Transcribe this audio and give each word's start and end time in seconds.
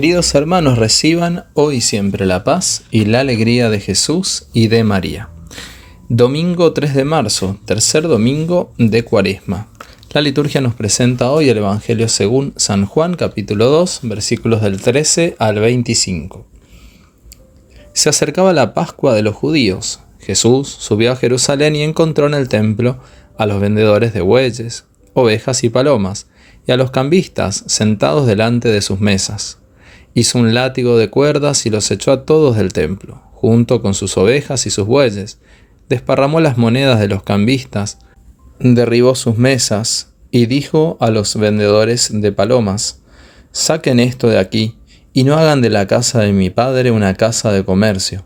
Queridos 0.00 0.34
hermanos, 0.34 0.78
reciban 0.78 1.44
hoy 1.52 1.82
siempre 1.82 2.24
la 2.24 2.42
paz 2.42 2.84
y 2.90 3.04
la 3.04 3.20
alegría 3.20 3.68
de 3.68 3.80
Jesús 3.80 4.46
y 4.54 4.68
de 4.68 4.82
María. 4.82 5.28
Domingo 6.08 6.72
3 6.72 6.94
de 6.94 7.04
marzo, 7.04 7.58
tercer 7.66 8.08
domingo 8.08 8.72
de 8.78 9.04
Cuaresma. 9.04 9.68
La 10.14 10.22
liturgia 10.22 10.62
nos 10.62 10.72
presenta 10.72 11.30
hoy 11.30 11.50
el 11.50 11.58
Evangelio 11.58 12.08
según 12.08 12.54
San 12.56 12.86
Juan 12.86 13.14
capítulo 13.14 13.66
2 13.66 14.00
versículos 14.04 14.62
del 14.62 14.80
13 14.80 15.36
al 15.38 15.58
25. 15.60 16.46
Se 17.92 18.08
acercaba 18.08 18.54
la 18.54 18.72
Pascua 18.72 19.12
de 19.12 19.20
los 19.22 19.34
judíos. 19.34 20.00
Jesús 20.18 20.68
subió 20.68 21.12
a 21.12 21.16
Jerusalén 21.16 21.76
y 21.76 21.82
encontró 21.82 22.26
en 22.26 22.32
el 22.32 22.48
templo 22.48 23.00
a 23.36 23.44
los 23.44 23.60
vendedores 23.60 24.14
de 24.14 24.22
bueyes, 24.22 24.86
ovejas 25.12 25.62
y 25.62 25.68
palomas, 25.68 26.26
y 26.66 26.72
a 26.72 26.78
los 26.78 26.90
cambistas 26.90 27.64
sentados 27.66 28.26
delante 28.26 28.70
de 28.70 28.80
sus 28.80 28.98
mesas 28.98 29.59
hizo 30.14 30.38
un 30.38 30.54
látigo 30.54 30.98
de 30.98 31.10
cuerdas 31.10 31.66
y 31.66 31.70
los 31.70 31.90
echó 31.90 32.12
a 32.12 32.24
todos 32.24 32.56
del 32.56 32.72
templo, 32.72 33.22
junto 33.32 33.80
con 33.80 33.94
sus 33.94 34.16
ovejas 34.16 34.66
y 34.66 34.70
sus 34.70 34.86
bueyes, 34.86 35.38
desparramó 35.88 36.40
las 36.40 36.58
monedas 36.58 37.00
de 37.00 37.08
los 37.08 37.22
cambistas, 37.22 37.98
derribó 38.58 39.14
sus 39.14 39.36
mesas 39.36 40.12
y 40.30 40.46
dijo 40.46 40.96
a 41.00 41.10
los 41.10 41.36
vendedores 41.36 42.10
de 42.12 42.32
palomas, 42.32 43.02
saquen 43.52 44.00
esto 44.00 44.28
de 44.28 44.38
aquí 44.38 44.78
y 45.12 45.24
no 45.24 45.36
hagan 45.36 45.60
de 45.60 45.70
la 45.70 45.86
casa 45.86 46.20
de 46.20 46.32
mi 46.32 46.50
padre 46.50 46.90
una 46.90 47.14
casa 47.14 47.52
de 47.52 47.64
comercio. 47.64 48.24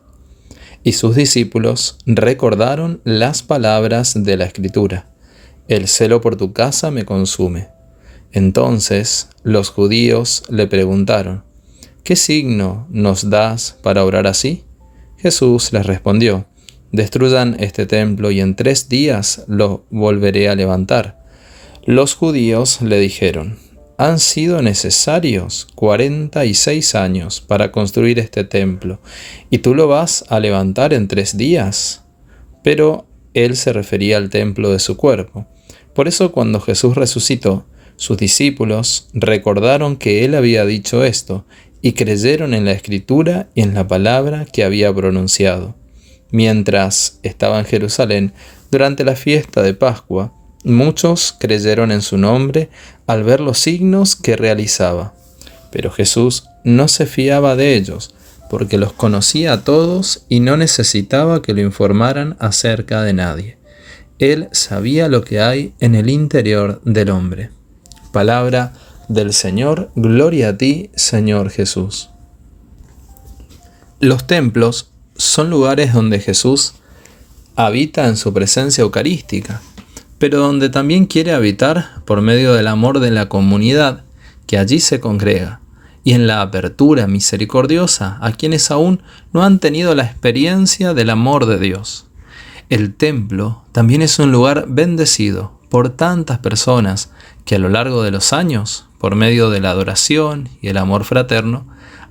Y 0.82 0.92
sus 0.92 1.16
discípulos 1.16 1.96
recordaron 2.04 3.00
las 3.04 3.42
palabras 3.42 4.22
de 4.22 4.36
la 4.36 4.44
escritura, 4.44 5.06
el 5.68 5.88
celo 5.88 6.20
por 6.20 6.36
tu 6.36 6.52
casa 6.52 6.90
me 6.90 7.06
consume. 7.06 7.68
Entonces 8.32 9.30
los 9.42 9.70
judíos 9.70 10.42
le 10.50 10.66
preguntaron, 10.66 11.44
¿qué 12.04 12.16
signo 12.16 12.86
nos 12.90 13.30
das 13.30 13.78
para 13.82 14.04
orar 14.04 14.26
así? 14.26 14.64
Jesús 15.16 15.72
les 15.72 15.86
respondió, 15.86 16.46
destruyan 16.92 17.56
este 17.58 17.86
templo 17.86 18.30
y 18.30 18.40
en 18.40 18.56
tres 18.56 18.90
días 18.90 19.44
lo 19.48 19.86
volveré 19.90 20.50
a 20.50 20.54
levantar. 20.54 21.24
Los 21.86 22.14
judíos 22.14 22.82
le 22.82 23.00
dijeron, 23.00 23.58
han 23.96 24.18
sido 24.18 24.60
necesarios 24.60 25.66
cuarenta 25.74 26.44
y 26.44 26.54
seis 26.54 26.94
años 26.94 27.40
para 27.40 27.72
construir 27.72 28.18
este 28.18 28.44
templo, 28.44 29.00
y 29.50 29.58
tú 29.58 29.74
lo 29.74 29.88
vas 29.88 30.24
a 30.28 30.40
levantar 30.40 30.92
en 30.92 31.08
tres 31.08 31.36
días. 31.36 32.04
Pero 32.62 33.06
él 33.34 33.56
se 33.56 33.72
refería 33.72 34.16
al 34.16 34.30
templo 34.30 34.70
de 34.70 34.78
su 34.78 34.96
cuerpo. 34.96 35.46
Por 35.94 36.08
eso 36.08 36.32
cuando 36.32 36.60
Jesús 36.60 36.96
resucitó, 36.96 37.66
sus 37.96 38.18
discípulos 38.18 39.08
recordaron 39.12 39.96
que 39.96 40.24
él 40.24 40.34
había 40.34 40.64
dicho 40.64 41.04
esto 41.04 41.46
y 41.84 41.92
creyeron 41.92 42.54
en 42.54 42.64
la 42.64 42.72
escritura 42.72 43.50
y 43.54 43.60
en 43.60 43.74
la 43.74 43.86
palabra 43.86 44.46
que 44.50 44.64
había 44.64 44.90
pronunciado. 44.94 45.76
Mientras 46.30 47.18
estaba 47.22 47.58
en 47.58 47.66
Jerusalén, 47.66 48.32
durante 48.70 49.04
la 49.04 49.16
fiesta 49.16 49.60
de 49.60 49.74
Pascua, 49.74 50.32
muchos 50.64 51.36
creyeron 51.38 51.92
en 51.92 52.00
su 52.00 52.16
nombre 52.16 52.70
al 53.06 53.22
ver 53.22 53.40
los 53.40 53.58
signos 53.58 54.16
que 54.16 54.34
realizaba. 54.34 55.12
Pero 55.70 55.90
Jesús 55.90 56.44
no 56.64 56.88
se 56.88 57.04
fiaba 57.04 57.54
de 57.54 57.74
ellos, 57.74 58.14
porque 58.48 58.78
los 58.78 58.94
conocía 58.94 59.52
a 59.52 59.62
todos 59.62 60.24
y 60.30 60.40
no 60.40 60.56
necesitaba 60.56 61.42
que 61.42 61.52
lo 61.52 61.60
informaran 61.60 62.38
acerca 62.38 63.02
de 63.02 63.12
nadie. 63.12 63.58
Él 64.18 64.48
sabía 64.52 65.08
lo 65.08 65.22
que 65.22 65.42
hay 65.42 65.74
en 65.80 65.94
el 65.96 66.08
interior 66.08 66.80
del 66.86 67.10
hombre. 67.10 67.50
Palabra 68.10 68.72
del 69.08 69.32
Señor, 69.32 69.90
gloria 69.94 70.50
a 70.50 70.56
ti, 70.56 70.90
Señor 70.94 71.50
Jesús. 71.50 72.10
Los 74.00 74.26
templos 74.26 74.90
son 75.16 75.50
lugares 75.50 75.92
donde 75.92 76.20
Jesús 76.20 76.74
habita 77.56 78.06
en 78.08 78.16
su 78.16 78.32
presencia 78.32 78.82
eucarística, 78.82 79.62
pero 80.18 80.38
donde 80.38 80.68
también 80.68 81.06
quiere 81.06 81.32
habitar 81.32 82.02
por 82.04 82.20
medio 82.20 82.54
del 82.54 82.66
amor 82.66 83.00
de 83.00 83.10
la 83.10 83.28
comunidad 83.28 84.04
que 84.46 84.58
allí 84.58 84.80
se 84.80 85.00
congrega 85.00 85.60
y 86.02 86.12
en 86.12 86.26
la 86.26 86.42
apertura 86.42 87.06
misericordiosa 87.06 88.18
a 88.20 88.32
quienes 88.32 88.70
aún 88.70 89.02
no 89.32 89.42
han 89.42 89.58
tenido 89.58 89.94
la 89.94 90.04
experiencia 90.04 90.92
del 90.94 91.10
amor 91.10 91.46
de 91.46 91.58
Dios. 91.58 92.06
El 92.68 92.94
templo 92.94 93.64
también 93.72 94.02
es 94.02 94.18
un 94.18 94.32
lugar 94.32 94.66
bendecido 94.68 95.58
por 95.70 95.90
tantas 95.90 96.38
personas 96.38 97.10
que 97.44 97.56
a 97.56 97.58
lo 97.58 97.68
largo 97.68 98.02
de 98.02 98.10
los 98.10 98.32
años 98.32 98.88
por 99.04 99.16
medio 99.16 99.50
de 99.50 99.60
la 99.60 99.68
adoración 99.68 100.48
y 100.62 100.68
el 100.68 100.78
amor 100.78 101.04
fraterno, 101.04 101.66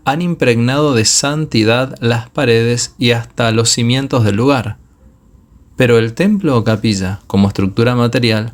han 0.06 0.22
impregnado 0.22 0.94
de 0.94 1.06
santidad 1.06 1.96
las 2.02 2.30
paredes 2.30 2.94
y 3.00 3.14
hasta 3.14 3.50
los 3.50 3.70
cimientos 3.70 4.24
del 4.24 4.36
lugar. 4.36 4.78
Pero 5.76 5.98
el 5.98 6.14
templo 6.14 6.56
o 6.56 6.64
capilla, 6.64 7.22
como 7.26 7.48
estructura 7.48 7.96
material, 7.96 8.54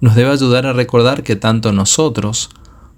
nos 0.00 0.14
debe 0.14 0.30
ayudar 0.30 0.66
a 0.66 0.72
recordar 0.72 1.24
que 1.24 1.34
tanto 1.34 1.72
nosotros, 1.72 2.50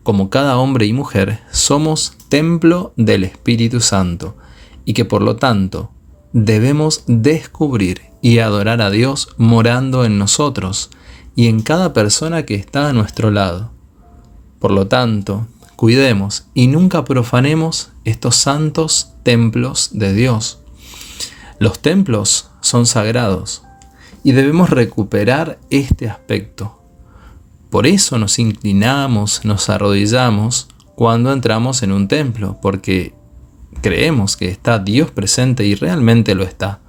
como 0.03 0.29
cada 0.29 0.59
hombre 0.59 0.85
y 0.85 0.93
mujer, 0.93 1.41
somos 1.51 2.19
templo 2.29 2.93
del 2.99 3.25
Espíritu 3.25 3.81
Santo 3.81 4.37
y 4.85 4.93
que 4.93 5.07
por 5.07 5.23
lo 5.23 5.37
tanto 5.37 5.91
debemos 6.35 7.05
descubrir 7.07 8.03
y 8.21 8.41
adorar 8.41 8.83
a 8.83 8.91
Dios 8.91 9.29
morando 9.39 10.05
en 10.05 10.19
nosotros 10.19 10.91
y 11.35 11.49
en 11.49 11.63
cada 11.63 11.93
persona 11.93 12.45
que 12.45 12.55
está 12.55 12.89
a 12.89 12.93
nuestro 12.93 13.31
lado. 13.31 13.71
Por 14.59 14.71
lo 14.71 14.87
tanto, 14.87 15.47
cuidemos 15.77 16.47
y 16.55 16.67
nunca 16.67 17.05
profanemos 17.05 17.91
estos 18.05 18.37
santos 18.37 19.13
templos 19.23 19.91
de 19.93 20.13
Dios. 20.13 20.61
Los 21.59 21.81
templos 21.81 22.51
son 22.61 22.87
sagrados 22.87 23.63
y 24.25 24.33
debemos 24.33 24.71
recuperar 24.71 25.59
este 25.71 26.09
aspecto. 26.09 26.79
Por 27.71 27.87
eso 27.87 28.19
nos 28.19 28.39
inclinamos, 28.39 29.45
nos 29.45 29.71
arrodillamos 29.71 30.69
cuando 30.95 31.33
entramos 31.33 31.83
en 31.83 31.93
un 31.93 32.07
templo, 32.07 32.59
porque 32.61 33.15
creemos 33.81 34.37
que 34.37 34.49
está 34.49 34.79
Dios 34.79 35.11
presente 35.11 35.65
y 35.65 35.75
realmente 35.75 36.35
lo 36.35 36.45
está. 36.45 36.81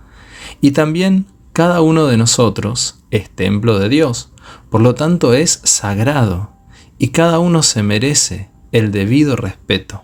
Y 0.59 0.71
también 0.71 1.25
cada 1.53 1.81
uno 1.81 2.05
de 2.07 2.17
nosotros 2.17 2.99
es 3.11 3.29
templo 3.29 3.79
de 3.79 3.89
Dios, 3.89 4.29
por 4.69 4.81
lo 4.81 4.95
tanto 4.95 5.33
es 5.33 5.61
sagrado 5.63 6.51
y 6.97 7.09
cada 7.09 7.39
uno 7.39 7.63
se 7.63 7.83
merece 7.83 8.49
el 8.71 8.91
debido 8.91 9.35
respeto. 9.35 10.01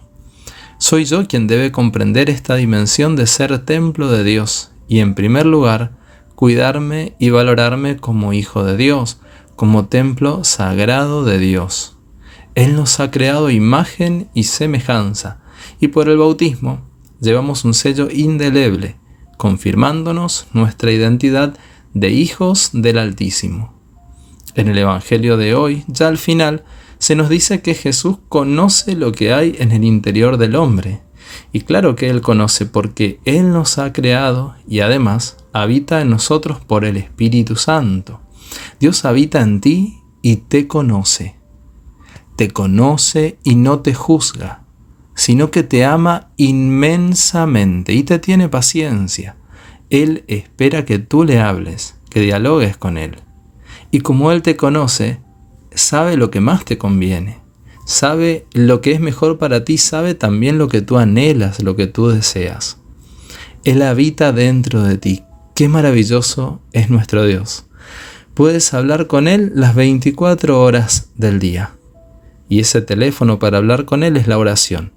Soy 0.78 1.06
yo 1.06 1.28
quien 1.28 1.48
debe 1.48 1.72
comprender 1.72 2.30
esta 2.30 2.56
dimensión 2.56 3.16
de 3.16 3.28
ser 3.28 3.66
templo 3.66 4.10
de 4.10 4.24
Dios 4.24 4.72
y 4.88 5.00
en 5.00 5.14
primer 5.14 5.46
lugar 5.46 5.92
cuidarme 6.36 7.16
y 7.20 7.32
valorarme 7.32 7.98
como 7.98 8.32
hijo 8.32 8.64
de 8.64 8.78
Dios, 8.78 9.20
como 9.58 9.88
templo 9.88 10.46
sagrado 10.46 11.26
de 11.26 11.38
Dios. 11.38 11.98
Él 12.56 12.76
nos 12.76 13.00
ha 13.00 13.12
creado 13.12 13.50
imagen 13.50 14.30
y 14.34 14.44
semejanza 14.44 15.40
y 15.80 15.90
por 15.90 16.08
el 16.08 16.18
bautismo 16.18 16.82
llevamos 17.20 17.66
un 17.66 17.74
sello 17.74 18.08
indeleble, 18.10 18.98
confirmándonos 19.38 20.48
nuestra 20.54 20.92
identidad 20.92 21.58
de 21.94 22.10
hijos 22.12 22.70
del 22.74 22.98
Altísimo. 22.98 23.79
En 24.56 24.68
el 24.68 24.78
Evangelio 24.78 25.38
de 25.38 25.56
hoy, 25.56 25.84
ya 25.88 26.08
al 26.08 26.18
final, 26.18 26.64
se 26.98 27.16
nos 27.16 27.30
dice 27.30 27.62
que 27.62 27.74
Jesús 27.74 28.18
conoce 28.28 28.96
lo 28.96 29.12
que 29.12 29.34
hay 29.34 29.56
en 29.60 29.72
el 29.72 29.84
interior 29.84 30.38
del 30.38 30.56
hombre. 30.56 31.02
Y 31.54 31.62
claro 31.62 31.96
que 31.96 32.10
Él 32.10 32.22
conoce 32.22 32.66
porque 32.66 33.20
Él 33.26 33.52
nos 33.52 33.78
ha 33.78 33.94
creado 33.94 34.56
y 34.68 34.82
además 34.82 35.38
habita 35.54 36.02
en 36.02 36.10
nosotros 36.10 36.60
por 36.60 36.86
el 36.86 36.98
Espíritu 36.98 37.56
Santo. 37.56 38.22
Dios 38.80 39.06
habita 39.06 39.42
en 39.42 39.62
ti 39.62 40.02
y 40.22 40.38
te 40.38 40.68
conoce. 40.68 41.36
Te 42.36 42.50
conoce 42.50 43.38
y 43.44 43.56
no 43.56 43.80
te 43.80 43.94
juzga, 43.94 44.64
sino 45.14 45.52
que 45.52 45.64
te 45.64 45.86
ama 45.86 46.32
inmensamente 46.38 47.94
y 47.94 48.04
te 48.04 48.20
tiene 48.20 48.50
paciencia. 48.50 49.38
Él 49.90 50.24
espera 50.28 50.86
que 50.86 51.00
tú 51.00 51.24
le 51.24 51.40
hables, 51.40 51.96
que 52.10 52.22
dialogues 52.22 52.78
con 52.78 52.98
Él. 52.98 53.18
Y 53.92 54.02
como 54.02 54.32
Él 54.32 54.42
te 54.42 54.56
conoce, 54.56 55.20
sabe 55.74 56.18
lo 56.18 56.32
que 56.32 56.42
más 56.42 56.66
te 56.66 56.78
conviene, 56.78 57.40
sabe 57.86 58.46
lo 58.54 58.82
que 58.82 58.92
es 58.92 59.00
mejor 59.00 59.38
para 59.38 59.66
ti, 59.66 59.78
sabe 59.78 60.14
también 60.14 60.58
lo 60.58 60.68
que 60.68 60.82
tú 60.82 60.98
anhelas, 60.98 61.62
lo 61.64 61.76
que 61.76 61.88
tú 61.88 62.08
deseas. 62.10 62.78
Él 63.64 63.82
habita 63.82 64.32
dentro 64.32 64.84
de 64.84 64.98
ti. 64.98 65.24
Qué 65.56 65.68
maravilloso 65.68 66.62
es 66.72 66.90
nuestro 66.90 67.26
Dios. 67.26 67.66
Puedes 68.34 68.74
hablar 68.74 69.08
con 69.08 69.28
Él 69.28 69.52
las 69.54 69.76
24 69.76 70.62
horas 70.62 71.10
del 71.16 71.40
día. 71.40 71.72
Y 72.48 72.60
ese 72.62 72.82
teléfono 72.82 73.38
para 73.38 73.58
hablar 73.58 73.86
con 73.86 74.04
Él 74.04 74.16
es 74.16 74.28
la 74.28 74.38
oración. 74.38 74.94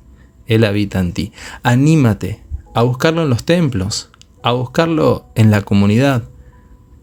Él 0.46 0.64
habita 0.64 1.00
en 1.00 1.12
ti. 1.12 1.32
Anímate 1.62 2.42
a 2.74 2.82
buscarlo 2.82 3.22
en 3.22 3.30
los 3.30 3.44
templos, 3.44 4.10
a 4.42 4.52
buscarlo 4.52 5.26
en 5.34 5.50
la 5.50 5.62
comunidad, 5.62 6.24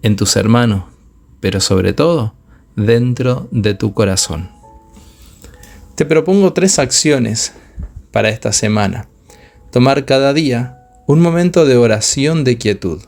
en 0.01 0.15
tus 0.15 0.35
hermanos, 0.35 0.83
pero 1.39 1.59
sobre 1.59 1.93
todo 1.93 2.33
dentro 2.75 3.47
de 3.51 3.73
tu 3.73 3.93
corazón. 3.93 4.49
Te 5.95 6.05
propongo 6.05 6.53
tres 6.53 6.79
acciones 6.79 7.53
para 8.11 8.29
esta 8.29 8.53
semana. 8.53 9.09
Tomar 9.71 10.05
cada 10.05 10.33
día 10.33 10.77
un 11.07 11.19
momento 11.19 11.65
de 11.65 11.75
oración 11.75 12.43
de 12.43 12.57
quietud 12.57 13.01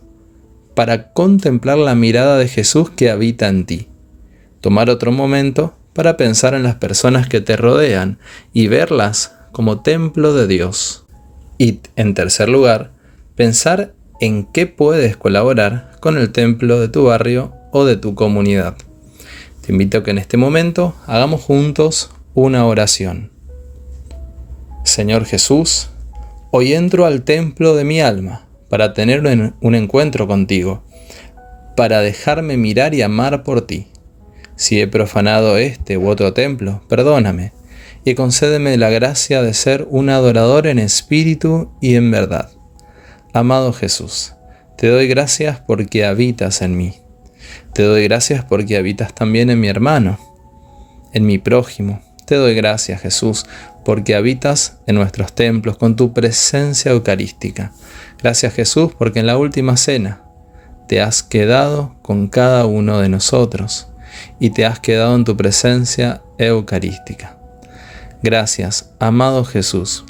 para 0.75 1.13
contemplar 1.13 1.78
la 1.78 1.95
mirada 1.95 2.38
de 2.38 2.48
Jesús 2.48 2.89
que 2.89 3.10
habita 3.10 3.48
en 3.48 3.66
ti. 3.66 3.88
Tomar 4.60 4.89
otro 4.89 5.12
momento 5.12 5.75
para 5.94 6.18
pensar 6.18 6.54
en 6.54 6.63
las 6.63 6.75
personas 6.75 7.28
que 7.28 7.42
te 7.42 7.57
rodean 7.57 8.19
y 8.54 8.68
verlas 8.68 9.36
como 9.51 9.81
templo 9.81 10.33
de 10.33 10.48
Dios. 10.48 11.06
Y 11.57 11.80
en 11.95 12.13
tercer 12.13 12.50
lugar, 12.50 12.92
pensar 13.36 13.94
en 14.19 14.45
qué 14.45 14.68
puedes 14.68 15.18
colaborar 15.18 15.92
con 16.00 16.18
el 16.18 16.31
templo 16.31 16.80
de 16.80 16.89
tu 16.89 17.06
barrio 17.06 17.54
o 17.71 17.85
de 17.85 17.97
tu 17.97 18.15
comunidad. 18.15 18.75
Te 19.62 19.71
invito 19.71 20.00
a 20.00 20.03
que 20.03 20.12
en 20.12 20.18
este 20.18 20.38
momento 20.38 20.95
hagamos 21.07 21.41
juntos 21.41 22.12
una 22.33 22.65
oración. 22.65 23.31
Señor 24.83 25.25
Jesús, 25.25 25.89
hoy 26.51 26.73
entro 26.73 27.06
al 27.06 27.23
templo 27.23 27.75
de 27.75 27.83
mi 27.83 28.01
alma 28.01 28.47
para 28.69 28.94
tener 28.94 29.21
un 29.62 29.75
encuentro 29.75 30.27
contigo, 30.27 30.83
para 31.75 32.01
dejarme 32.01 32.57
mirar 32.57 32.94
y 32.94 33.01
amar 33.01 33.44
por 33.44 33.68
ti. 33.68 33.88
Si 34.56 34.79
he 34.79 34.88
profanado 34.88 35.57
este 35.57 35.97
u 35.97 36.07
otro 36.07 36.33
templo, 36.33 36.81
perdóname 36.88 37.53
y 38.03 38.15
concédeme 38.15 38.77
la 38.77 38.89
gracia 38.89 39.41
de 39.41 39.53
ser 39.53 39.88
un 39.89 40.09
adorador 40.09 40.68
en 40.68 40.79
espíritu 40.79 41.71
y 41.81 41.95
en 41.95 42.12
verdad. 42.12 42.50
Amado 43.33 43.73
Jesús, 43.73 44.33
te 44.77 44.88
doy 44.88 45.07
gracias 45.07 45.62
porque 45.62 46.06
habitas 46.06 46.62
en 46.62 46.75
mí. 46.75 47.00
Te 47.73 47.83
doy 47.83 48.03
gracias 48.03 48.44
porque 48.44 48.77
habitas 48.77 49.15
también 49.15 49.50
en 49.50 49.59
mi 49.59 49.68
hermano, 49.68 50.19
en 51.13 51.25
mi 51.25 51.38
prójimo. 51.38 52.01
Te 52.25 52.35
doy 52.35 52.53
gracias, 52.53 53.01
Jesús, 53.01 53.45
porque 53.85 54.15
habitas 54.15 54.77
en 54.88 54.95
nuestros 54.95 55.33
templos 55.33 55.77
con 55.77 55.95
tu 55.95 56.13
presencia 56.13 56.91
eucarística. 56.91 57.71
Gracias, 58.21 58.53
Jesús, 58.53 58.91
porque 58.97 59.19
en 59.19 59.27
la 59.27 59.38
última 59.38 59.77
cena 59.77 60.21
te 60.88 61.01
has 61.01 61.23
quedado 61.23 61.95
con 62.01 62.27
cada 62.27 62.65
uno 62.65 63.00
de 63.00 63.09
nosotros 63.09 63.88
y 64.39 64.50
te 64.50 64.65
has 64.65 64.79
quedado 64.79 65.15
en 65.15 65.23
tu 65.23 65.38
presencia 65.38 66.21
eucarística. 66.38 67.38
Gracias, 68.21 68.91
amado 69.00 69.45
Jesús, 69.45 70.06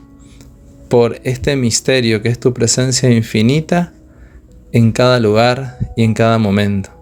por 0.89 1.21
este 1.23 1.55
misterio 1.55 2.21
que 2.21 2.29
es 2.29 2.39
tu 2.39 2.53
presencia 2.53 3.09
infinita 3.09 3.93
en 4.71 4.91
cada 4.91 5.19
lugar 5.19 5.77
y 5.95 6.03
en 6.03 6.13
cada 6.13 6.37
momento. 6.37 7.00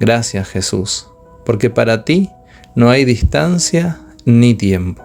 Gracias 0.00 0.48
Jesús, 0.48 1.08
porque 1.44 1.70
para 1.70 2.04
ti 2.04 2.30
no 2.74 2.90
hay 2.90 3.04
distancia 3.04 4.00
ni 4.24 4.54
tiempo. 4.54 5.04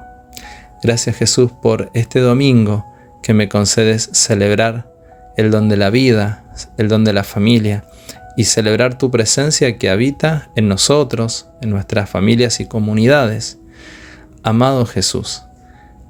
Gracias 0.83 1.17
Jesús 1.17 1.51
por 1.61 1.91
este 1.93 2.19
domingo 2.19 2.85
que 3.21 3.33
me 3.33 3.49
concedes 3.49 4.09
celebrar 4.13 4.91
el 5.37 5.51
don 5.51 5.69
de 5.69 5.77
la 5.77 5.89
vida, 5.89 6.43
el 6.77 6.87
don 6.87 7.03
de 7.03 7.13
la 7.13 7.23
familia 7.23 7.85
y 8.35 8.45
celebrar 8.45 8.97
tu 8.97 9.11
presencia 9.11 9.77
que 9.77 9.89
habita 9.89 10.49
en 10.55 10.67
nosotros, 10.67 11.47
en 11.61 11.69
nuestras 11.69 12.09
familias 12.09 12.59
y 12.59 12.65
comunidades. 12.65 13.57
Amado 14.43 14.85
Jesús, 14.85 15.43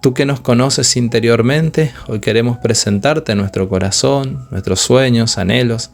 Tú 0.02 0.14
que 0.14 0.26
nos 0.26 0.40
conoces 0.40 0.96
interiormente, 0.96 1.92
hoy 2.08 2.22
queremos 2.22 2.58
presentarte 2.58 3.36
nuestro 3.36 3.68
corazón, 3.68 4.48
nuestros 4.50 4.80
sueños, 4.80 5.38
anhelos, 5.38 5.92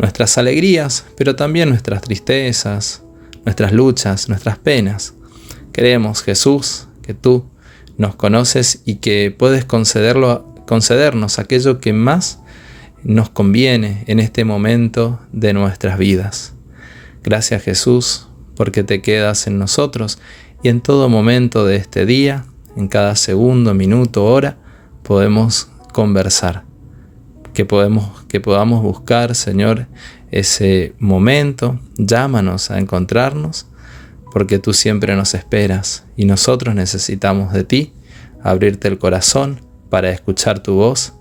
nuestras 0.00 0.38
alegrías, 0.38 1.04
pero 1.16 1.36
también 1.36 1.68
nuestras 1.68 2.00
tristezas, 2.02 3.02
nuestras 3.44 3.72
luchas, 3.72 4.28
nuestras 4.28 4.58
penas. 4.58 5.14
Queremos, 5.72 6.22
Jesús, 6.22 6.88
que 7.02 7.14
tú 7.14 7.44
nos 7.98 8.16
conoces 8.16 8.82
y 8.84 8.96
que 8.96 9.34
puedes 9.36 9.64
concederlo, 9.64 10.54
concedernos 10.66 11.38
aquello 11.38 11.80
que 11.80 11.92
más 11.92 12.40
nos 13.02 13.30
conviene 13.30 14.04
en 14.06 14.20
este 14.20 14.44
momento 14.44 15.20
de 15.32 15.52
nuestras 15.52 15.98
vidas. 15.98 16.54
Gracias 17.22 17.62
Jesús, 17.62 18.28
porque 18.56 18.82
te 18.82 19.02
quedas 19.02 19.46
en 19.46 19.58
nosotros 19.58 20.18
y 20.62 20.68
en 20.68 20.80
todo 20.80 21.08
momento 21.08 21.64
de 21.66 21.76
este 21.76 22.06
día 22.06 22.46
en 22.76 22.88
cada 22.88 23.16
segundo, 23.16 23.74
minuto, 23.74 24.24
hora, 24.24 24.56
podemos 25.02 25.68
conversar. 25.92 26.69
Que, 27.60 27.66
podemos, 27.66 28.22
que 28.22 28.40
podamos 28.40 28.82
buscar, 28.82 29.34
Señor, 29.34 29.86
ese 30.30 30.94
momento. 30.98 31.78
Llámanos 31.98 32.70
a 32.70 32.78
encontrarnos, 32.78 33.66
porque 34.32 34.58
tú 34.58 34.72
siempre 34.72 35.14
nos 35.14 35.34
esperas 35.34 36.06
y 36.16 36.24
nosotros 36.24 36.74
necesitamos 36.74 37.52
de 37.52 37.64
ti, 37.64 37.92
abrirte 38.42 38.88
el 38.88 38.96
corazón 38.96 39.60
para 39.90 40.10
escuchar 40.10 40.62
tu 40.62 40.72
voz 40.72 41.12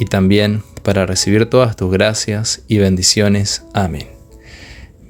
y 0.00 0.06
también 0.06 0.64
para 0.82 1.06
recibir 1.06 1.48
todas 1.48 1.76
tus 1.76 1.92
gracias 1.92 2.64
y 2.66 2.78
bendiciones. 2.78 3.62
Amén. 3.72 4.08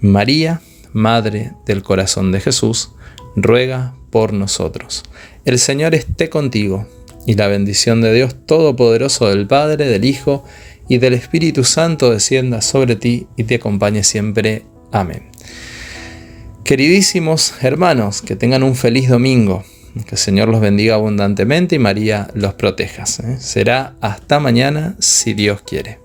María, 0.03 0.61
Madre 0.93 1.55
del 1.65 1.83
Corazón 1.83 2.31
de 2.31 2.43
Jesús, 2.43 2.91
ruega 3.37 3.95
por 4.11 4.35
nosotros. 4.35 5.03
El 5.47 5.59
Señor 5.59 5.95
esté 5.95 6.29
contigo, 6.29 6.87
y 7.27 7.35
la 7.35 7.49
bendición 7.49 8.01
de 8.01 8.13
Dios 8.15 8.37
Todopoderoso 8.47 9.29
del 9.29 9.47
Padre, 9.47 9.87
del 9.87 10.05
Hijo 10.05 10.45
y 10.89 10.99
del 10.99 11.15
Espíritu 11.15 11.65
Santo 11.65 12.11
descienda 12.11 12.63
sobre 12.63 12.97
ti 12.97 13.27
y 13.37 13.45
te 13.45 13.57
acompañe 13.57 14.03
siempre. 14.03 14.65
Amén. 14.91 15.25
Queridísimos 16.65 17.55
hermanos, 17.63 18.23
que 18.23 18.37
tengan 18.37 18.63
un 18.63 18.75
feliz 18.75 19.09
domingo. 19.09 19.65
Que 20.07 20.15
el 20.15 20.19
Señor 20.19 20.49
los 20.49 20.61
bendiga 20.61 20.95
abundantemente 20.95 21.77
y 21.77 21.79
María 21.79 22.29
los 22.35 22.55
proteja. 22.55 23.05
¿eh? 23.25 23.37
Será 23.41 23.97
hasta 24.01 24.39
mañana 24.39 24.95
si 25.01 25.35
Dios 25.35 25.63
quiere. 25.63 25.99